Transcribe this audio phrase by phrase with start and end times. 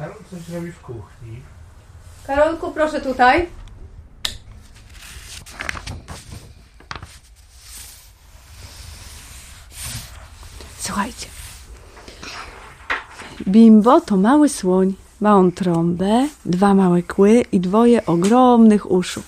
[0.00, 1.42] Karol coś robi w kuchni.
[2.26, 3.48] Karolku, proszę tutaj.
[10.78, 11.26] Słuchajcie.
[13.48, 14.94] Bimbo to mały słoń.
[15.20, 19.22] Ma on trąbę, dwa małe kły i dwoje ogromnych uszu.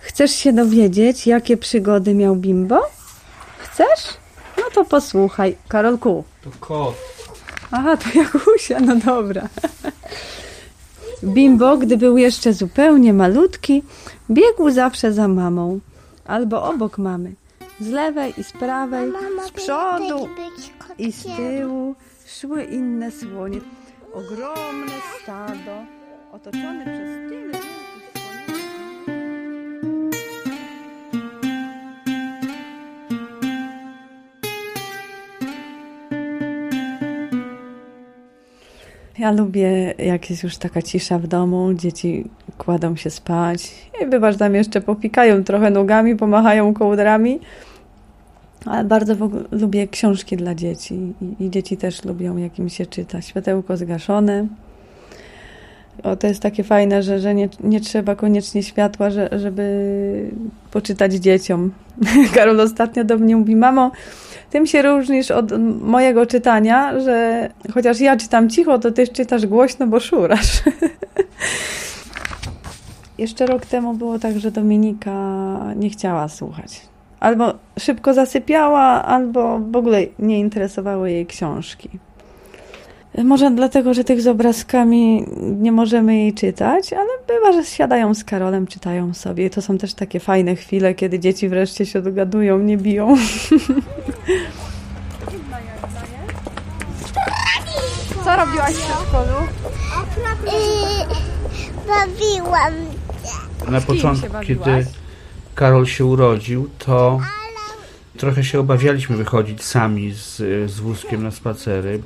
[0.00, 2.80] Chcesz się dowiedzieć, jakie przygody miał Bimbo?
[3.58, 4.16] Chcesz?
[4.58, 5.56] No to posłuchaj.
[5.68, 6.24] Karolku.
[6.44, 6.94] To kot.
[7.74, 9.48] Aha, to Jakusia, no dobra.
[11.24, 13.82] Bimbo, gdy był jeszcze zupełnie malutki,
[14.30, 15.80] biegł zawsze za mamą.
[16.24, 17.32] Albo obok mamy.
[17.80, 19.12] Z lewej i z prawej,
[19.46, 20.28] z przodu
[20.98, 21.94] i z tyłu
[22.26, 23.60] szły inne słonie.
[24.14, 25.76] Ogromne stado,
[26.32, 27.11] otoczone przez
[39.22, 42.24] Ja lubię, jak jest już taka cisza w domu, dzieci
[42.58, 47.38] kładą się spać i wybacz, tam jeszcze popikają trochę nogami, pomachają kołdrami.
[48.66, 49.14] Ale bardzo
[49.50, 53.22] lubię książki dla dzieci i, i dzieci też lubią, jak im się czyta.
[53.22, 54.46] Światełko zgaszone.
[56.02, 60.30] O, to jest takie fajne, że, że nie, nie trzeba koniecznie światła, że, żeby
[60.70, 61.72] poczytać dzieciom.
[62.34, 63.90] Karol ostatnio do mnie mówi, mamo,
[64.50, 69.86] tym się różnisz od mojego czytania, że chociaż ja czytam cicho, to ty czytasz głośno,
[69.86, 70.62] bo szurasz.
[73.18, 75.12] Jeszcze rok temu było tak, że Dominika
[75.76, 76.80] nie chciała słuchać.
[77.20, 81.88] Albo szybko zasypiała, albo w ogóle nie interesowały jej książki.
[83.18, 88.24] Może dlatego, że tych z obrazkami nie możemy jej czytać, ale bywa, że siadają z
[88.24, 89.50] Karolem, czytają sobie.
[89.50, 93.16] To są też takie fajne chwile, kiedy dzieci wreszcie się dogadują, nie biją.
[98.24, 99.34] Co robiłaś w przedszkolu?
[101.88, 102.72] Bawiłam
[103.68, 104.46] Na się początku, bawiłaś?
[104.46, 104.86] kiedy
[105.54, 107.20] Karol się urodził, to
[108.16, 110.36] trochę się obawialiśmy wychodzić sami z,
[110.70, 112.02] z wózkiem na spacery.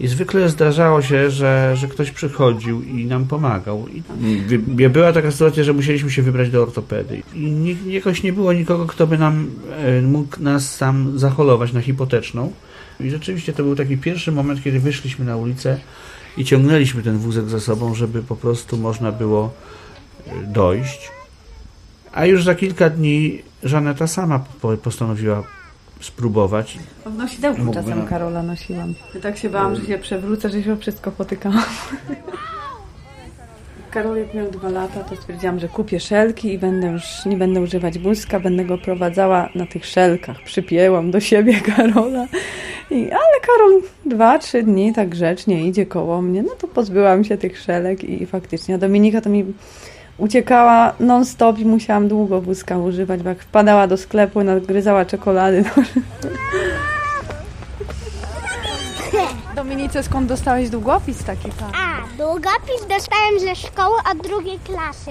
[0.00, 3.86] I zwykle zdarzało się, że, że ktoś przychodził i nam pomagał.
[3.88, 4.02] I
[4.46, 7.22] wy- była taka sytuacja, że musieliśmy się wybrać do ortopedy.
[7.34, 11.80] I ni- jakoś nie było nikogo, kto by nam e, mógł nas sam zaholować na
[11.80, 12.52] hipoteczną.
[13.00, 15.80] I rzeczywiście to był taki pierwszy moment, kiedy wyszliśmy na ulicę
[16.36, 19.52] i ciągnęliśmy ten wózek za sobą, żeby po prostu można było
[20.26, 21.10] e, dojść.
[22.12, 25.42] A już za kilka dni Żaneta sama po- postanowiła
[26.00, 26.78] spróbować.
[27.06, 28.94] W nosidełku Mógłby czasem Karola nosiłam.
[29.14, 31.64] Ja tak się bałam, że się przewrócę, że się o wszystko potykałam.
[33.90, 37.60] Karol jak miał dwa lata, to stwierdziłam, że kupię szelki i będę już, nie będę
[37.60, 40.42] używać wózka, będę go prowadzała na tych szelkach.
[40.42, 42.26] Przypięłam do siebie Karola.
[42.90, 47.38] I, ale Karol dwa, trzy dni tak grzecznie idzie koło mnie, no to pozbyłam się
[47.38, 48.74] tych szelek i, faktycznie.
[48.74, 49.44] A Dominika to mi
[50.20, 55.82] uciekała non-stop i musiałam długo wózka używać, bo jak wpadała do sklepu, nadgryzała czekolady, to
[59.54, 61.72] Dominice, skąd dostałeś długopis taki pan?
[61.74, 65.10] A, długopis dostałem ze szkoły od drugiej klasy,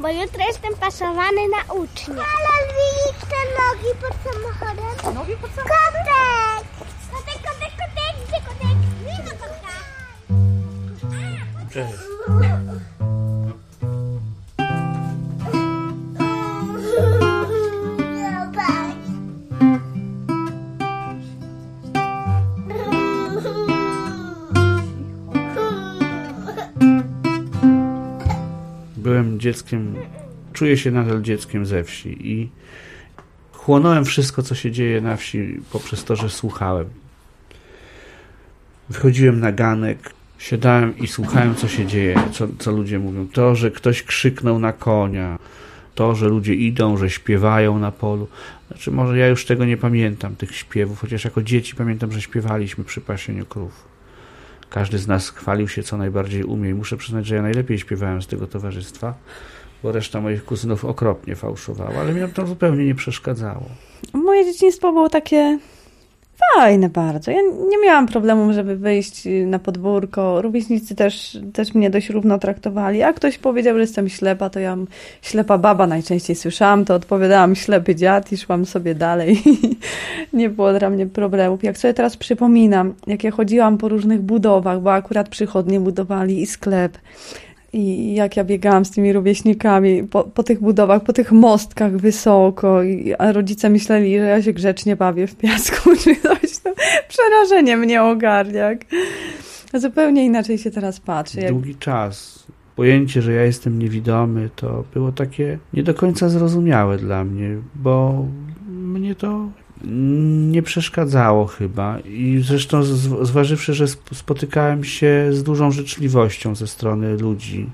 [0.00, 2.14] bo jutro jestem pasowany na ucznia.
[2.14, 5.14] Ale widzisz te nogi pod samochodem?
[5.14, 6.04] Nogi pod samochodem?
[6.06, 6.66] Kotek!
[7.12, 8.76] Kotek, kotek, kotek, gdzie kotek?
[9.06, 9.30] Nie ma
[29.46, 29.94] dzieckiem,
[30.52, 32.50] czuję się nadal dzieckiem ze wsi i
[33.52, 36.86] chłonąłem wszystko, co się dzieje na wsi poprzez to, że słuchałem.
[38.88, 39.98] Wychodziłem na ganek,
[40.38, 43.28] siadałem i słuchałem, co się dzieje, co, co ludzie mówią.
[43.32, 45.38] To, że ktoś krzyknął na konia,
[45.94, 48.28] to, że ludzie idą, że śpiewają na polu.
[48.68, 52.84] Znaczy, może ja już tego nie pamiętam, tych śpiewów, chociaż jako dzieci pamiętam, że śpiewaliśmy
[52.84, 53.95] przy pasieniu krów.
[54.70, 58.22] Każdy z nas chwalił się, co najbardziej umie i muszę przyznać, że ja najlepiej śpiewałem
[58.22, 59.14] z tego towarzystwa,
[59.82, 63.66] bo reszta moich kuzynów okropnie fałszowała, ale mi to zupełnie nie przeszkadzało.
[64.12, 65.58] Moje dzieciństwo było takie
[66.54, 67.30] fajne bardzo.
[67.30, 70.42] Ja nie miałam problemu, żeby wyjść y, na podwórko.
[70.42, 72.98] Rówieśnicy też, też mnie dość równo traktowali.
[72.98, 74.76] Jak ktoś powiedział, że jestem ślepa, to ja
[75.22, 79.42] ślepa baba najczęściej słyszałam, to odpowiadałam ślepy dziad i szłam sobie dalej.
[80.32, 81.64] nie było dla mnie problemów.
[81.64, 86.46] Jak sobie teraz przypominam, jak ja chodziłam po różnych budowach, bo akurat przychodnie budowali i
[86.46, 86.98] sklep.
[87.76, 92.82] I jak ja biegałam z tymi rówieśnikami po, po tych budowach, po tych mostkach wysoko,
[92.82, 96.72] i, a rodzice myśleli, że ja się grzecznie bawię w piasku, czy coś tam.
[97.08, 98.70] Przerażenie mnie ogarnia.
[99.74, 101.40] Zupełnie inaczej się teraz patrzy.
[101.40, 101.52] Jak...
[101.52, 102.46] Długi czas.
[102.76, 108.24] Pojęcie, że ja jestem niewidomy, to było takie nie do końca zrozumiałe dla mnie, bo
[108.68, 109.48] mnie to
[110.50, 111.98] nie przeszkadzało chyba.
[112.00, 112.82] I zresztą
[113.22, 117.70] zważywszy, że sp- spotykałem się z dużą życzliwością ze strony ludzi.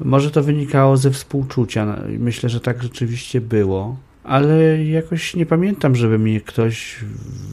[0.00, 1.96] Może to wynikało ze współczucia.
[2.18, 3.96] Myślę, że tak rzeczywiście było.
[4.24, 6.96] Ale jakoś nie pamiętam, żeby mnie ktoś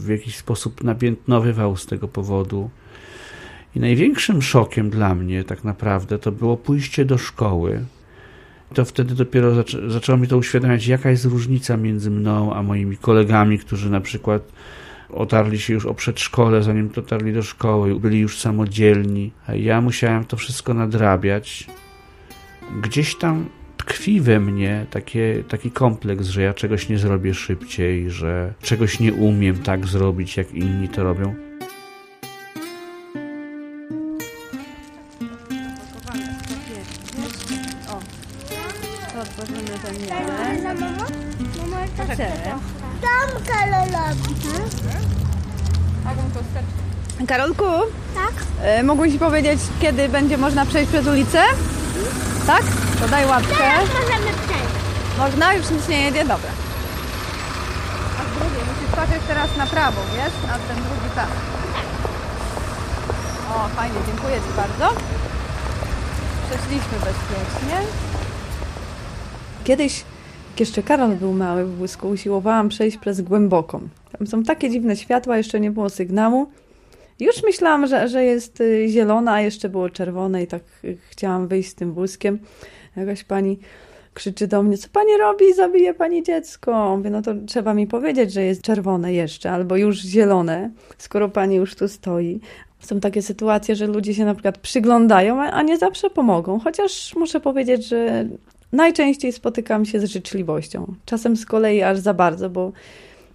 [0.02, 2.70] w jakiś sposób napiętnowywał z tego powodu.
[3.76, 7.86] I największym szokiem dla mnie tak naprawdę to było pójście do szkoły.
[8.74, 12.98] To wtedy dopiero zaczę- zaczęło mi to uświadamiać, jaka jest różnica między mną a moimi
[12.98, 14.52] kolegami, którzy na przykład
[15.10, 20.26] otarli się już o przedszkole, zanim dotarli do szkoły, byli już samodzielni, a ja musiałem
[20.26, 21.68] to wszystko nadrabiać.
[22.82, 23.46] Gdzieś tam
[23.78, 29.14] tkwi we mnie takie, taki kompleks, że ja czegoś nie zrobię szybciej, że czegoś nie
[29.14, 31.47] umiem tak zrobić, jak inni to robią.
[47.26, 47.64] Karolku,
[48.16, 48.34] Tak?
[48.86, 51.42] mógłbyś powiedzieć, kiedy będzie można przejść przez ulicę?
[52.48, 52.64] Tak?
[53.02, 53.56] To daj łapkę.
[53.58, 54.74] Teraz możemy przejść.
[55.18, 55.54] Można?
[55.54, 56.20] Już nic nie jedzie?
[56.20, 56.50] Dobra.
[58.20, 60.48] A z drugiej musisz patrzeć teraz na prawo, wiesz?
[60.48, 61.30] Na ten drugi pas.
[63.56, 64.96] O, fajnie, dziękuję Ci bardzo.
[66.50, 67.78] Przeszliśmy bezpiecznie.
[69.64, 70.04] Kiedyś,
[70.52, 73.88] jak jeszcze Karol był mały w błysku, usiłowałam przejść przez głęboką.
[74.18, 76.50] Tam są takie dziwne światła, jeszcze nie było sygnału.
[77.20, 81.48] Już myślałam, że, że jest y, zielona, a jeszcze było czerwone i tak y, chciałam
[81.48, 82.40] wyjść z tym błyskiem.
[82.96, 83.60] Jakaś pani
[84.14, 85.54] krzyczy do mnie, co pani robi?
[85.54, 86.98] Zabije pani dziecko.
[86.98, 91.56] Mówię, no to trzeba mi powiedzieć, że jest czerwone jeszcze, albo już zielone, skoro pani
[91.56, 92.40] już tu stoi.
[92.80, 96.60] Są takie sytuacje, że ludzie się na przykład przyglądają, a nie zawsze pomogą.
[96.60, 98.26] Chociaż muszę powiedzieć, że
[98.72, 100.94] najczęściej spotykam się z życzliwością.
[101.06, 102.72] Czasem z kolei aż za bardzo, bo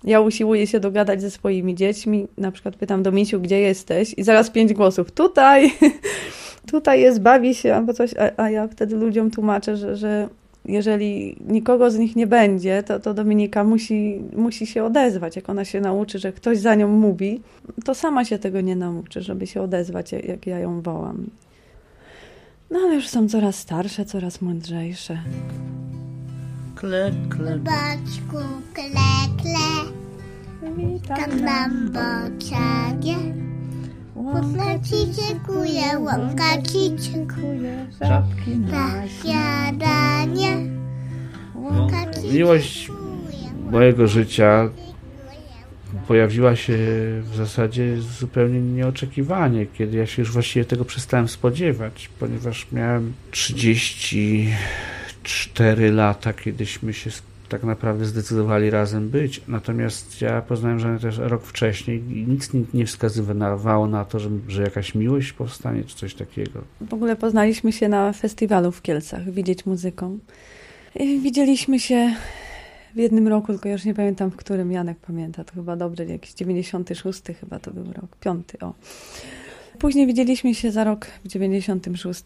[0.04, 2.26] ja usiłuję się dogadać ze swoimi dziećmi.
[2.38, 4.14] Na przykład pytam do Misiu, gdzie jesteś?
[4.16, 5.12] I zaraz pięć głosów.
[5.12, 5.70] Tutaj,
[6.72, 8.14] tutaj jest, bawi się albo coś.
[8.14, 10.28] A, a ja wtedy ludziom tłumaczę, że, że
[10.64, 15.37] jeżeli nikogo z nich nie będzie, to, to Dominika musi, musi się odezwać.
[15.37, 17.40] Jak ona się nauczy, że ktoś za nią mówi,
[17.84, 21.26] to sama się tego nie nauczy, żeby się odezwać, jak- jak ja ją wołam.
[22.70, 25.19] No ale już są coraz starsze, coraz mądrzejsze.
[26.82, 27.58] Kle, kle.
[27.58, 28.43] Baczku,
[28.75, 29.70] kle, kle.
[31.08, 33.17] Tam nam bociagie.
[34.14, 37.87] Łąka ci dziękuję, łąka ci dziękuję.
[38.00, 40.56] Żabki Za śniadanie.
[41.55, 42.90] Łąka ci Miłość
[43.70, 44.70] mojego życia
[46.08, 46.76] pojawiła się
[47.23, 53.12] w zasadzie zupełnie nieoczekiwanie, kiedy ja się już właściwie tego przestałem spodziewać, ponieważ miałem
[55.22, 57.10] 34 lata, kiedyśmy się
[57.48, 59.42] tak naprawdę zdecydowali razem być.
[59.48, 64.30] Natomiast ja poznałem żonę też rok wcześniej i nic nie- nie wskazywało na to, że,
[64.48, 66.60] że jakaś miłość powstanie, czy coś takiego.
[66.80, 70.19] W ogóle poznaliśmy się na festiwalu w Kielcach, Widzieć Muzyką.
[70.94, 72.14] I widzieliśmy się
[72.94, 76.34] w jednym roku, tylko już nie pamiętam w którym, Janek pamięta, to chyba dobrze, jakiś
[76.34, 78.75] 96 chyba to był rok, piąty, o.
[79.78, 82.25] Później widzieliśmy się za rok w 96.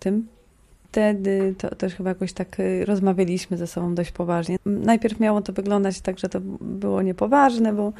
[0.97, 4.57] Wtedy to też chyba jakoś tak y, rozmawialiśmy ze sobą dość poważnie.
[4.67, 7.93] Najpierw miało to wyglądać tak, że to było niepoważne, bo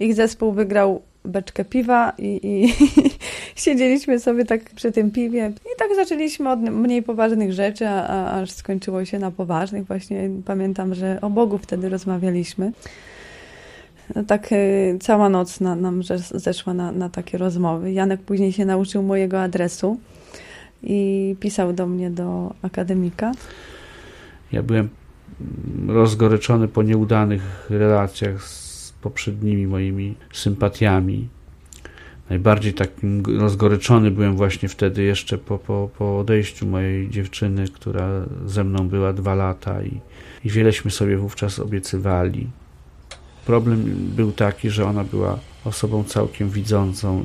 [0.00, 2.74] ich zespół wygrał beczkę piwa i, i
[3.62, 8.40] siedzieliśmy sobie tak przy tym piwie i tak zaczęliśmy od mniej poważnych rzeczy, a, a
[8.40, 9.86] aż skończyło się na poważnych.
[9.86, 12.72] Właśnie pamiętam, że o Bogu wtedy rozmawialiśmy.
[14.14, 17.92] No tak y, cała noc na, nam zeszła na, na takie rozmowy.
[17.92, 19.98] Janek później się nauczył mojego adresu
[20.82, 23.32] i pisał do mnie do akademika.
[24.52, 24.88] Ja byłem
[25.88, 31.28] rozgoryczony po nieudanych relacjach z poprzednimi moimi sympatiami.
[32.30, 38.08] Najbardziej takim rozgoryczony byłem właśnie wtedy jeszcze po, po, po odejściu mojej dziewczyny, która
[38.46, 40.00] ze mną była dwa lata i,
[40.44, 42.46] i wieleśmy sobie wówczas obiecywali.
[43.46, 43.84] Problem
[44.16, 47.24] był taki, że ona była osobą całkiem widzącą,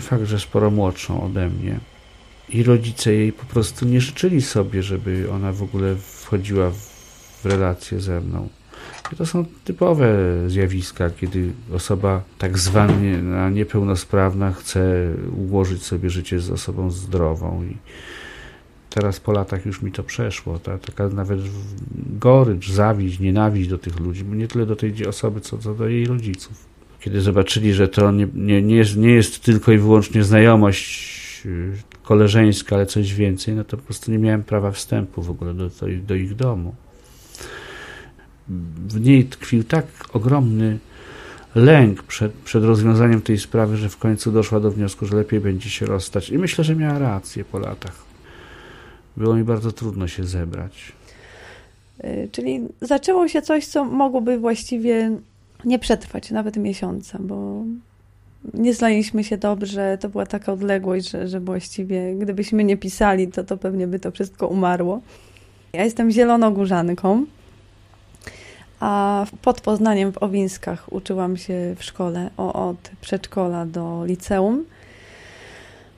[0.00, 1.80] fakt, że sporo młodszą ode mnie.
[2.50, 8.00] I rodzice jej po prostu nie życzyli sobie, żeby ona w ogóle wchodziła w, relacje
[8.00, 8.48] ze mną.
[9.12, 10.08] I to są typowe
[10.46, 17.64] zjawiska, kiedy osoba tak zwana niepełnosprawna chce ułożyć sobie życie z osobą zdrową.
[17.64, 17.76] I
[18.90, 20.58] teraz po latach już mi to przeszło.
[20.58, 21.40] Ta, taka nawet
[22.18, 26.06] gorycz, zawiść, nienawiść do tych ludzi, nie tyle do tej osoby, co, co do jej
[26.06, 26.66] rodziców.
[27.00, 31.72] Kiedy zobaczyli, że to nie, nie, nie, jest, nie jest tylko i wyłącznie znajomość y,
[32.08, 35.70] koleżeńska, ale coś więcej, no to po prostu nie miałem prawa wstępu w ogóle do,
[36.06, 36.74] do, ich domu.
[38.88, 40.78] W niej tkwił tak ogromny
[41.54, 45.70] lęk przed, przed rozwiązaniem tej sprawy, że w końcu doszła do wniosku, że lepiej będzie
[45.70, 46.30] się rozstać.
[46.30, 48.04] I myślę, że miała rację po latach.
[49.16, 50.92] Było mi bardzo trudno się zebrać.
[52.04, 55.18] Y, Czyli zaczęło się coś, co mogłoby właściwie
[55.64, 57.64] nie przetrwać nawet miesiąca, bo
[58.54, 63.44] nie znaliśmy się dobrze, to była taka odległość, że, że właściwie gdybyśmy nie pisali, to,
[63.44, 65.00] to pewnie by to wszystko umarło.
[65.72, 67.24] Ja jestem zielonogórzanką,
[68.80, 74.64] a pod Poznaniem w Owinskach uczyłam się w szkole o, od przedszkola do liceum.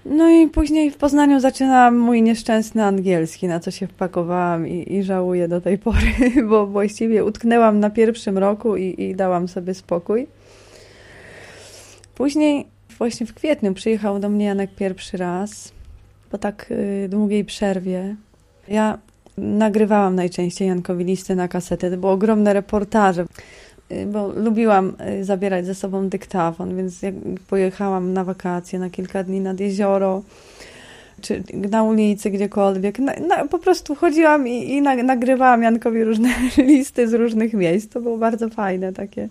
[0.05, 5.03] No i później w Poznaniu zaczynałam mój nieszczęsny angielski, na co się wpakowałam i, i
[5.03, 6.13] żałuję do tej pory,
[6.51, 10.27] bo właściwie utknęłam na pierwszym roku i, i dałam sobie spokój.
[12.21, 12.67] Później,
[12.99, 15.73] właśnie w kwietniu, przyjechał do mnie Janek pierwszy raz,
[16.31, 18.17] po tak y, długiej przerwie.
[18.69, 18.99] Ja
[19.39, 23.25] nagrywałam najczęściej Jankowi listy na kasetę, to były ogromne reportaże,
[23.93, 27.15] y, bo lubiłam y, zabierać ze sobą dyktafon, więc jak
[27.49, 30.23] pojechałam na wakacje na kilka dni nad jezioro,
[31.21, 36.29] czy na ulicy, gdziekolwiek, na, na, po prostu chodziłam i, i na, nagrywałam Jankowi różne
[36.59, 37.89] listy z różnych miejsc.
[37.89, 39.29] To było bardzo fajne takie.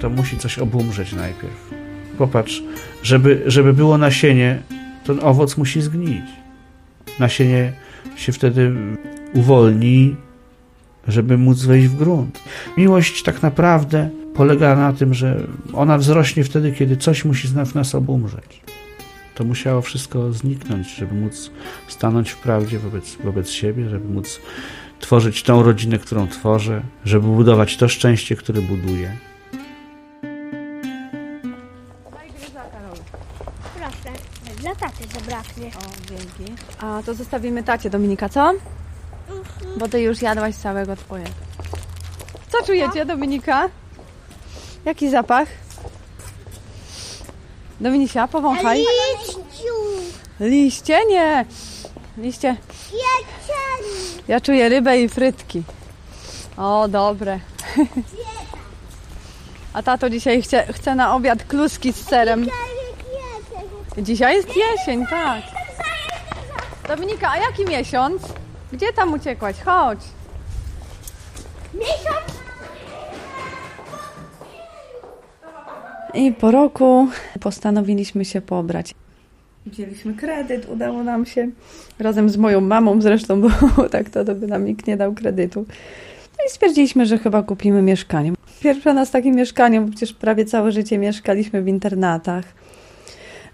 [0.00, 1.70] To musi coś obumrzeć najpierw.
[2.18, 2.62] Popatrz,
[3.02, 4.62] żeby, żeby było nasienie,
[5.04, 6.24] ten owoc musi zgnić.
[7.18, 7.72] Nasienie
[8.16, 8.72] się wtedy
[9.34, 10.16] uwolni,
[11.08, 12.40] żeby móc wejść w grunt.
[12.76, 17.94] Miłość tak naprawdę polega na tym, że ona wzrośnie wtedy, kiedy coś musi w nas
[17.94, 18.60] obumrzeć.
[19.34, 21.50] To musiało wszystko zniknąć, żeby móc
[21.88, 24.40] stanąć w prawdzie wobec, wobec siebie, żeby móc
[25.00, 29.16] tworzyć tą rodzinę, którą tworzę, żeby budować to szczęście, które buduję.
[35.64, 36.54] O, dzięki.
[36.80, 38.52] A to zostawimy tacie Dominika, co?
[39.76, 41.30] Bo ty już jadłaś całego twojego.
[42.48, 43.68] Co czujecie, Dominika?
[44.84, 45.48] Jaki zapach?
[47.80, 48.78] Dominisia, powąchaj.
[48.78, 49.74] Liściu!
[50.40, 51.04] Liście?
[51.06, 51.44] Nie.
[52.18, 52.56] Liście.
[54.28, 55.62] Ja czuję rybę i frytki.
[56.56, 57.40] O, dobre.
[59.72, 62.46] A tato dzisiaj chce, chce na obiad kluski z serem.
[63.98, 65.42] Dzisiaj jest jesień, tak.
[66.88, 68.22] Dominika, a jaki miesiąc?
[68.72, 69.56] Gdzie tam uciekłaś?
[69.64, 69.98] Chodź.
[71.74, 72.36] Miesiąc?
[76.14, 77.08] I po roku
[77.40, 78.94] postanowiliśmy się pobrać.
[79.66, 81.48] Wzięliśmy kredyt, udało nam się,
[81.98, 83.48] razem z moją mamą zresztą, bo
[83.88, 85.64] tak to, to by nam nikt nie dał kredytu.
[86.38, 88.32] No i stwierdziliśmy, że chyba kupimy mieszkanie.
[88.60, 92.44] Pierwsze nas takie mieszkanie, bo przecież prawie całe życie mieszkaliśmy w internatach.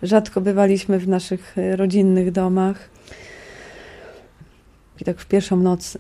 [0.03, 2.91] Rzadko bywaliśmy w naszych e, rodzinnych domach.
[5.01, 5.99] I tak w pierwszą noc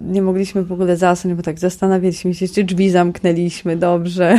[0.00, 4.38] nie mogliśmy w ogóle zasnąć, bo tak zastanawialiśmy się, czy drzwi zamknęliśmy dobrze,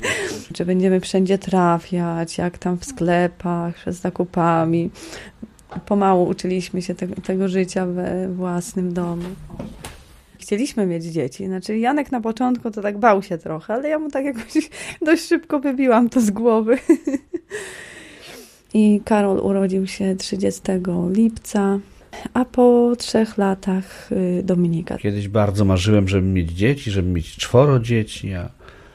[0.54, 4.90] czy będziemy wszędzie trafiać, jak tam w sklepach, z zakupami.
[5.86, 9.28] Pomału uczyliśmy się tego, tego życia we własnym domu.
[10.38, 11.46] Chcieliśmy mieć dzieci.
[11.46, 14.70] Znaczy Janek na początku to tak bał się trochę, ale ja mu tak jakoś
[15.06, 16.78] dość szybko wybiłam to z głowy.
[18.74, 20.62] I Karol urodził się 30
[21.10, 21.78] lipca,
[22.34, 24.98] a po trzech latach y, Dominika.
[24.98, 28.50] Kiedyś bardzo marzyłem, żeby mieć dzieci, żeby mieć czworo dzieci, a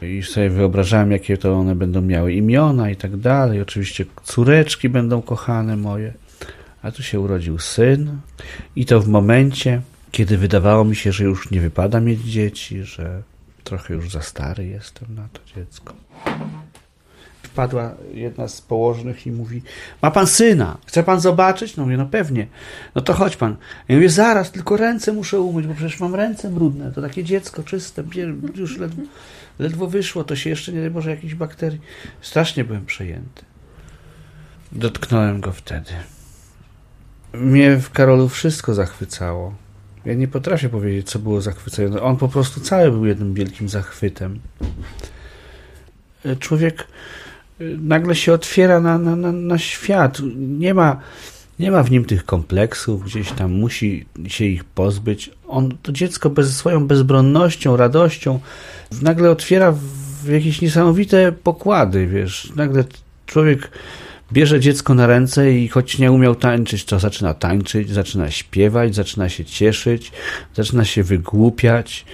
[0.05, 3.61] i sobie wyobrażałem, jakie to one będą miały imiona i tak dalej.
[3.61, 6.13] Oczywiście córeczki będą kochane moje.
[6.81, 8.17] A tu się urodził syn
[8.75, 13.23] i to w momencie, kiedy wydawało mi się, że już nie wypada mieć dzieci, że
[13.63, 15.93] trochę już za stary jestem na to dziecko.
[17.53, 19.62] Wpadła jedna z położnych i mówi,
[20.01, 21.77] ma pan syna, chce pan zobaczyć?
[21.77, 22.48] No mówię, no pewnie.
[22.95, 23.55] No to chodź pan.
[23.88, 26.91] Ja mówię, zaraz, tylko ręce muszę umyć, bo przecież mam ręce brudne.
[26.91, 28.03] To takie dziecko czyste,
[28.55, 29.01] już ledwo,
[29.60, 31.81] ledwo wyszło, to się jeszcze nie daj Boże jakichś bakterii.
[32.22, 33.41] Strasznie byłem przejęty.
[34.72, 35.91] Dotknąłem go wtedy.
[37.33, 39.53] Mnie w Karolu wszystko zachwycało.
[40.05, 42.01] Ja nie potrafię powiedzieć, co było zachwycające.
[42.01, 44.39] On po prostu cały był jednym wielkim zachwytem.
[46.39, 46.88] Człowiek
[47.60, 50.17] nagle się otwiera na, na, na, na świat.
[50.36, 51.00] Nie ma,
[51.60, 55.31] nie ma w nim tych kompleksów, gdzieś tam musi się ich pozbyć.
[55.48, 58.39] On, to dziecko bez, swoją bezbronnością, radością
[59.01, 59.74] nagle otwiera
[60.24, 62.53] w jakieś niesamowite pokłady, wiesz.
[62.55, 62.83] Nagle
[63.25, 63.72] człowiek
[64.33, 69.29] bierze dziecko na ręce i choć nie umiał tańczyć, to zaczyna tańczyć, zaczyna śpiewać, zaczyna
[69.29, 70.12] się cieszyć,
[70.55, 72.05] zaczyna się wygłupiać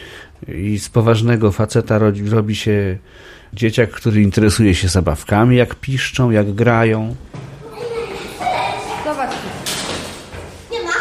[0.47, 2.97] i z poważnego faceta robi, robi się
[3.53, 7.15] dzieciak, który interesuje się zabawkami, jak piszczą, jak grają.
[9.05, 9.31] Zobacz.
[10.71, 10.91] Nie ma.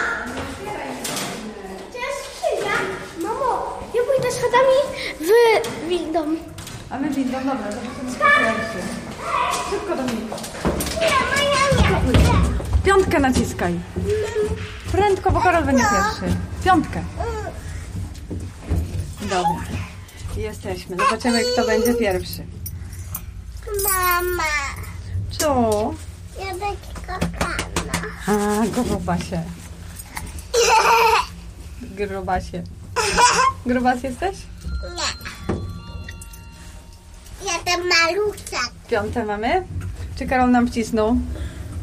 [1.94, 2.74] Jest skrzynia.
[3.22, 4.76] Mamo, ja pójdę schodami
[5.20, 6.24] w windą.
[6.90, 8.82] A my windą, dobra, zobaczymy.
[9.70, 10.12] Szybko do mnie.
[11.00, 12.28] Nie, moja nie.
[12.84, 13.74] Piątkę naciskaj.
[14.92, 16.36] Prędko, bo Karol będzie pierwszy.
[16.64, 17.02] Piątkę.
[19.22, 19.87] Dobra.
[20.38, 20.96] Jesteśmy.
[20.96, 22.46] Zobaczymy, kto będzie pierwszy.
[23.82, 24.42] Mama,
[25.30, 25.94] Co?
[26.38, 28.08] ja taki kokana.
[28.26, 29.42] A, grubasie.
[31.82, 32.62] Grubasie.
[33.66, 34.36] Grubas jesteś?
[37.46, 38.72] Ja ten maluczek.
[38.88, 39.64] Piąte mamy.
[40.16, 41.16] Czy Karol nam wcisnął?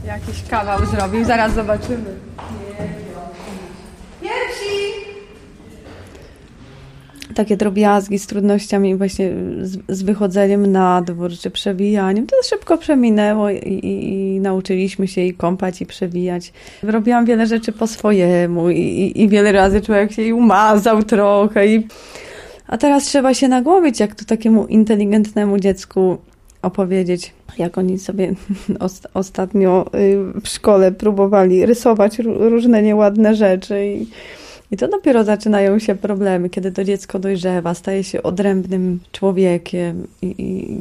[0.05, 1.25] Jakiś kawał zrobił.
[1.25, 2.19] Zaraz zobaczymy.
[7.35, 13.49] Takie drobiazgi z trudnościami właśnie z, z wychodzeniem na dwór, czy przewijaniem, to szybko przeminęło
[13.49, 16.53] i, i, i nauczyliśmy się i kąpać, i przewijać.
[16.83, 21.67] Robiłam wiele rzeczy po swojemu i, i, wiele razy człowiek się i umazał trochę.
[21.67, 21.87] I...
[22.67, 26.17] A teraz trzeba się nagłowić, jak to takiemu inteligentnemu dziecku
[26.61, 28.33] opowiedzieć, jak oni sobie
[28.79, 34.07] ost- ostatnio y, w szkole próbowali rysować ró- różne nieładne rzeczy i,
[34.71, 40.35] i to dopiero zaczynają się problemy, kiedy to dziecko dojrzewa, staje się odrębnym człowiekiem i,
[40.37, 40.77] i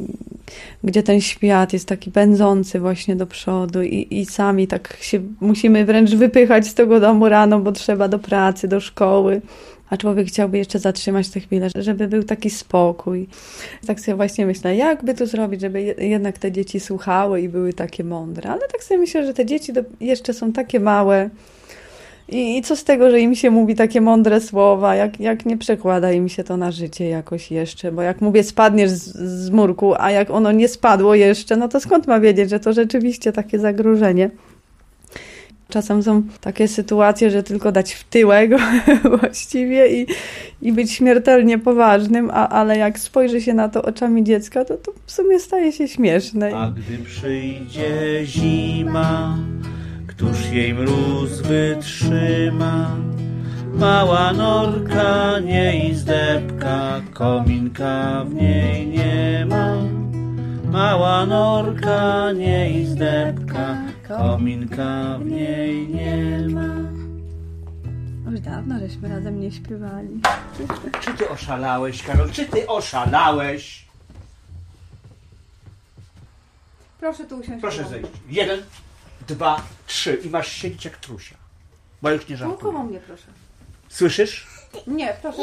[0.83, 5.85] gdzie ten świat jest taki pędzący właśnie do przodu i, i sami tak się musimy
[5.85, 9.41] wręcz wypychać z tego domu rano, bo trzeba do pracy, do szkoły.
[9.89, 13.27] A człowiek chciałby jeszcze zatrzymać tę chwilę, żeby był taki spokój.
[13.87, 17.73] Tak sobie właśnie myślę, jakby to zrobić, żeby je- jednak te dzieci słuchały i były
[17.73, 18.49] takie mądre.
[18.49, 21.29] Ale tak sobie myślę, że te dzieci jeszcze są takie małe.
[22.29, 25.57] I, I co z tego, że im się mówi takie mądre słowa, jak, jak nie
[25.57, 29.93] przekłada im się to na życie jakoś jeszcze, bo jak mówię, spadniesz z, z murku,
[29.97, 33.59] a jak ono nie spadło jeszcze, no to skąd ma wiedzieć, że to rzeczywiście takie
[33.59, 34.29] zagrożenie?
[35.69, 38.51] Czasem są takie sytuacje, że tylko dać w tyłek
[39.19, 40.07] właściwie i,
[40.61, 44.91] i być śmiertelnie poważnym, a, ale jak spojrzy się na to oczami dziecka, to, to
[45.05, 46.55] w sumie staje się śmieszne.
[46.55, 49.37] A gdy przyjdzie zima,
[50.15, 52.95] któż jej mróz wytrzyma?
[53.73, 59.75] Mała norka nie izdebka, kominka w niej nie ma.
[60.71, 66.75] Mała norka nie izdebka, kominka w niej nie ma.
[68.31, 70.21] Już dawno żeśmy razem nie śpiewali.
[71.01, 72.31] Czy ty oszalałeś, Karol?
[72.31, 73.85] Czy ty oszalałeś?
[76.99, 77.61] Proszę tu usiąść.
[77.61, 78.09] Proszę zejść.
[78.29, 78.59] Jeden,
[79.27, 81.35] dwa, trzy i masz siedzieć jak trusia.
[82.01, 82.61] Bo już nie żartuję.
[82.61, 83.23] Koło mnie proszę.
[83.89, 84.47] Słyszysz?
[84.87, 85.37] Nie, proszę.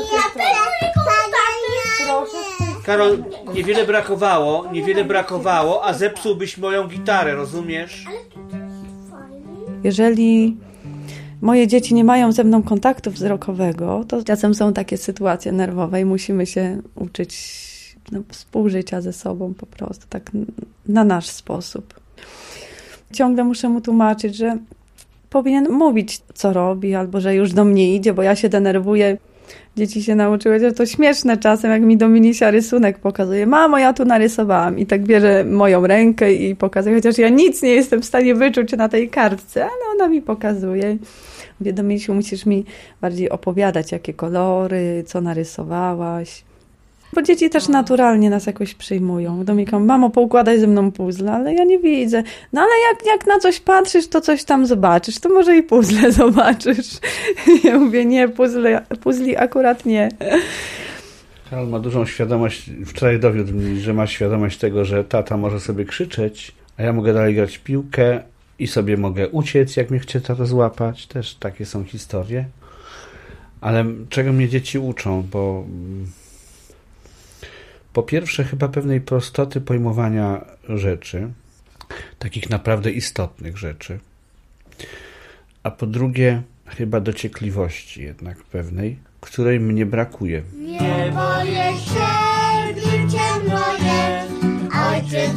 [2.07, 2.37] Proszę.
[2.85, 8.05] Karol, niewiele brakowało, niewiele brakowało, a zepsułbyś moją gitarę, rozumiesz?
[9.85, 10.57] Jeżeli
[11.41, 16.05] moje dzieci nie mają ze mną kontaktu wzrokowego, to czasem są takie sytuacje nerwowe i
[16.05, 17.63] musimy się uczyć
[18.13, 20.31] no, współżycia ze sobą po prostu, tak
[20.87, 22.02] na nasz sposób.
[23.13, 24.59] Ciągle muszę mu tłumaczyć, że
[25.31, 29.19] powinien mówić, co robi, albo że już do mnie idzie, bo ja się denerwuję.
[29.77, 33.47] Dzieci się nauczyły, że to śmieszne czasem, jak mi Dominisia rysunek pokazuje.
[33.47, 34.79] Mamo, ja tu narysowałam.
[34.79, 38.73] I tak bierze moją rękę i pokazuje, chociaż ja nic nie jestem w stanie wyczuć
[38.73, 40.97] na tej kartce, ale ona mi pokazuje.
[41.61, 42.65] Mówię, Dominisiu, musisz mi
[43.01, 46.45] bardziej opowiadać, jakie kolory, co narysowałaś.
[47.15, 49.45] Bo dzieci też naturalnie nas jakoś przyjmują.
[49.45, 52.23] Dominika, mamo, poukładaj ze mną puzzle, ale ja nie widzę.
[52.53, 56.13] No ale jak, jak na coś patrzysz, to coś tam zobaczysz, to może i puzzle
[56.23, 56.89] zobaczysz.
[57.65, 60.09] Ja mówię, nie, puzzle, puzli akurat nie.
[61.51, 65.85] Karol ma dużą świadomość, wczoraj dowiódł mi, że ma świadomość tego, że tata może sobie
[65.85, 68.23] krzyczeć, a ja mogę dalej grać piłkę
[68.59, 71.07] i sobie mogę uciec, jak mnie chce tata złapać.
[71.07, 72.45] Też takie są historie.
[73.61, 76.07] Ale czego mnie dzieci uczą, bo mm,
[77.93, 81.29] po pierwsze chyba pewnej prostoty pojmowania rzeczy,
[82.19, 83.99] takich naprawdę istotnych rzeczy,
[85.63, 90.43] a po drugie chyba dociekliwości jednak pewnej, której mnie brakuje.
[90.59, 92.33] Nie boję się,
[94.93, 95.33] ojciec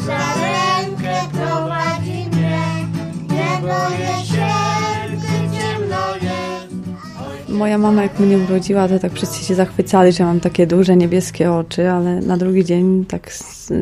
[7.55, 11.51] Moja mama jak mnie urodziła, to tak wszyscy się zachwycali, że mam takie duże niebieskie
[11.51, 13.73] oczy, ale na drugi dzień tak s-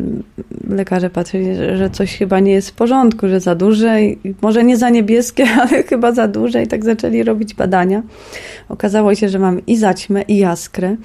[0.70, 3.98] lekarze patrzyli, że- że coś chyba nie jest w porządku, że za duże
[4.42, 8.04] może nie za niebieskie, ale chyba za duże i tak zaczęli robić badania.
[8.70, 10.96] Okazało się, że mam i zaćmę, i jaskrę.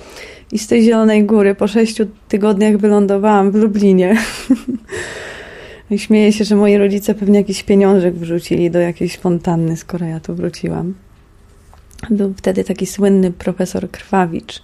[0.52, 4.16] I z tej Zielonej Góry po sześciu tygodniach wylądowałam w Lublinie.
[5.90, 10.20] I śmieję się, że moi rodzice pewnie jakiś pieniążek wrzucili do jakiejś fontanny, skoro ja
[10.20, 10.94] tu wróciłam.
[12.10, 14.62] Był wtedy taki słynny profesor Krwawicz.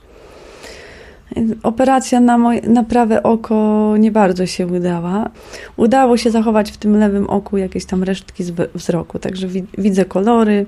[1.62, 5.30] Operacja na, moje, na prawe oko nie bardzo się udała.
[5.76, 8.44] Udało się zachować w tym lewym oku jakieś tam resztki
[8.74, 10.66] wzroku, także wi- widzę kolory,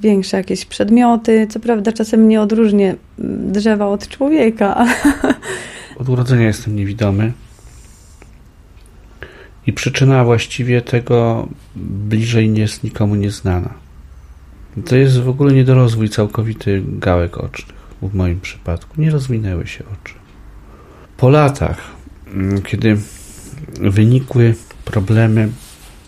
[0.00, 1.46] większe jakieś przedmioty.
[1.50, 4.86] Co prawda czasem nie odróżnię mm, drzewa od człowieka,
[6.00, 7.32] Od urodzenia jestem niewidomy.
[9.66, 13.74] I przyczyna właściwie tego bliżej nie jest nikomu nieznana.
[14.86, 17.82] To jest w ogóle niedorozwój całkowity gałek ocznych.
[18.02, 20.14] W moim przypadku nie rozwinęły się oczy.
[21.16, 21.78] Po latach,
[22.34, 22.96] mm, kiedy
[23.80, 24.54] wynikły
[24.84, 25.48] problemy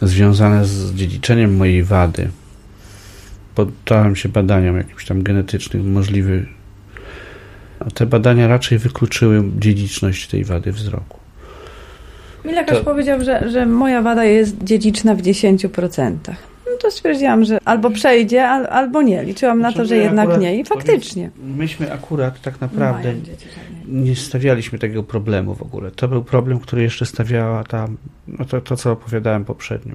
[0.02, 2.28] związane z dziedziczeniem mojej wady,
[3.54, 6.46] poddałem się badaniom jakimś tam genetycznym, możliwy
[7.80, 11.18] a te badania raczej wykluczyły dziedziczność tej wady wzroku.
[12.44, 16.34] Mi lekarz To- powiedział, że, że moja wada jest dziedziczna w 10%.
[16.84, 19.24] To stwierdziłam, że albo przejdzie, al, albo nie.
[19.24, 21.30] Liczyłam na to, Znaczy, że jednak nie i faktycznie.
[21.56, 23.32] Myśmy akurat tak naprawdę żadne.
[23.88, 25.90] nie stawialiśmy tego problemu w ogóle.
[25.90, 27.88] To był problem, który jeszcze stawiała ta,
[28.28, 29.94] no to, to co opowiadałem poprzednio.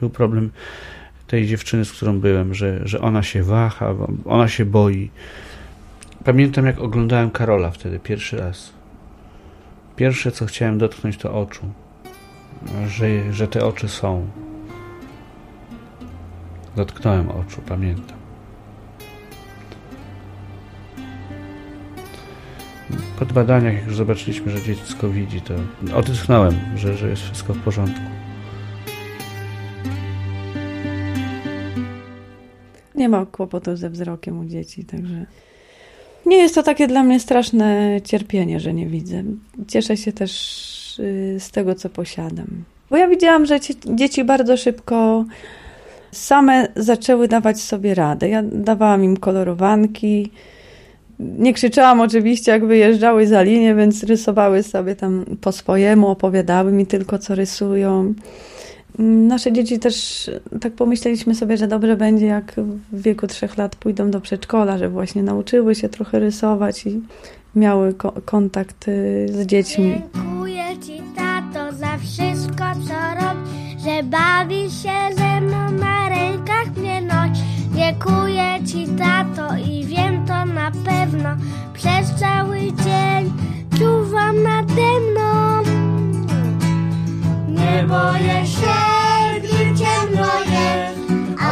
[0.00, 0.50] Był problem
[1.26, 5.10] tej dziewczyny, z którą byłem, że, że ona się waha, ona się boi.
[6.24, 8.72] Pamiętam, jak oglądałem Karola wtedy pierwszy raz.
[9.96, 11.62] Pierwsze, co chciałem dotknąć, to oczu.
[12.88, 14.26] Że, że te oczy są.
[16.76, 18.20] Dotknąłem oczu, pamiętam.
[23.18, 25.54] Po badaniach, jak już zobaczyliśmy, że dziecko widzi, to
[25.96, 28.00] odetchnąłem, że, że jest wszystko w porządku.
[32.94, 35.26] Nie ma kłopotu ze wzrokiem u dzieci, także
[36.26, 39.22] nie jest to takie dla mnie straszne cierpienie, że nie widzę.
[39.68, 42.64] Cieszę się też y, z tego, co posiadam.
[42.90, 43.60] Bo ja widziałam, że
[43.94, 45.24] dzieci bardzo szybko
[46.12, 48.28] same zaczęły dawać sobie radę.
[48.28, 50.30] Ja dawałam im kolorowanki.
[51.18, 56.86] Nie krzyczałam oczywiście, jak wyjeżdżały za linię, więc rysowały sobie tam po swojemu, opowiadały mi
[56.86, 58.14] tylko, co rysują.
[58.98, 62.54] Nasze dzieci też, tak pomyśleliśmy sobie, że dobrze będzie, jak
[62.92, 67.00] w wieku trzech lat pójdą do przedszkola, że właśnie nauczyły się trochę rysować i
[67.54, 70.02] miały ko- kontakt y, z dziećmi.
[70.14, 72.94] Dziękuję ci, tato, za wszystko, co
[73.26, 75.19] robisz, że bawi się
[78.72, 81.28] ci, tato, i wiem to na pewno,
[81.74, 83.32] przez cały dzień
[83.78, 85.62] czuwam nade mną.
[87.48, 88.76] Nie boję się,
[89.38, 91.00] gdy ciemno jest,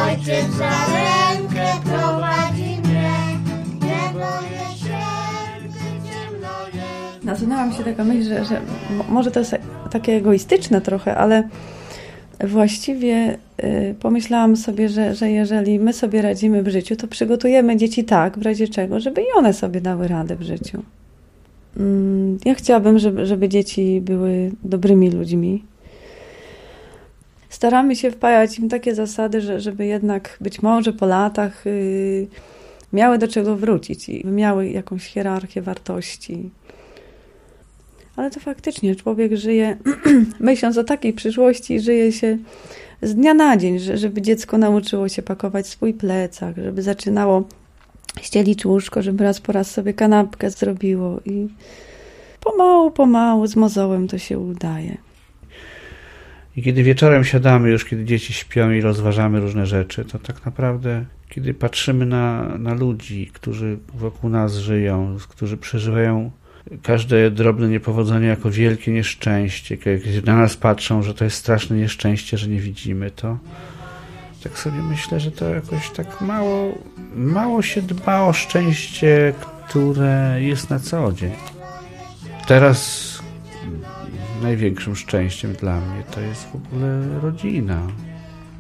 [0.06, 3.10] ojciec za rękę prowadzi mnie.
[3.80, 4.98] Nie boję się,
[5.60, 5.78] gdy
[6.08, 7.24] ciemno jest.
[7.24, 8.60] Nasunęłam się taka myśl, że, że
[8.96, 9.56] mo- może to jest
[9.90, 11.48] takie egoistyczne trochę, ale
[12.40, 18.04] właściwie y, pomyślałam sobie, że, że jeżeli my sobie radzimy w życiu, to przygotujemy dzieci
[18.04, 20.82] tak, w razie czego, żeby i one sobie dały radę w życiu.
[21.76, 25.62] Mm, Ja chciałabym, żeby, żeby dzieci były dobrymi ludźmi.
[27.48, 32.26] Staramy się wpajać im takie zasady, że, żeby jednak być może po latach y,
[32.92, 36.50] miały do czego wrócić i miały jakąś hierarchię wartości.
[38.18, 39.76] Ale to faktycznie człowiek żyje,
[40.40, 42.38] myśląc o takiej przyszłości, żyje się
[43.02, 47.48] z dnia na dzień, że, żeby dziecko nauczyło się pakować swój plecak, żeby zaczynało
[48.20, 51.48] ścielić łóżko, żeby raz po raz sobie kanapkę zrobiło i
[52.40, 54.96] pomału, pomału z mozołem to się udaje.
[56.56, 61.04] I kiedy wieczorem siadamy, już kiedy dzieci śpią i rozważamy różne rzeczy, to tak naprawdę,
[61.28, 66.30] kiedy patrzymy na, na ludzi, którzy wokół nas żyją, którzy przeżywają
[66.82, 72.38] każde drobne niepowodzenie jako wielkie nieszczęście, kiedy na nas patrzą, że to jest straszne nieszczęście,
[72.38, 73.38] że nie widzimy to,
[74.42, 76.78] tak sobie myślę, że to jakoś tak mało,
[77.14, 79.34] mało się dba o szczęście,
[79.68, 81.32] które jest na co dzień.
[82.46, 83.18] Teraz
[84.42, 87.86] największym szczęściem dla mnie to jest w ogóle rodzina.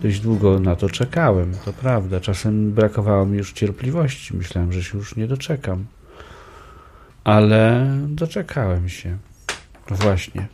[0.02, 2.20] Dość długo na to czekałem, to prawda.
[2.20, 4.36] Czasem brakowało mi już cierpliwości.
[4.36, 5.84] Myślałem, że się już nie doczekam.
[7.24, 9.16] Ale doczekałem się.
[9.90, 10.46] Właśnie.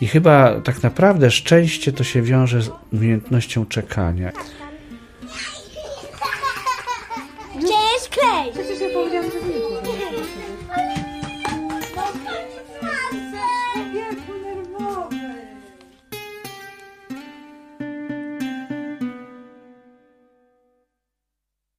[0.00, 4.32] I chyba tak naprawdę szczęście to się wiąże z umiejętnością czekania.